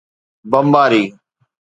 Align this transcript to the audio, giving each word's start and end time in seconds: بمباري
بمباري 0.49 1.03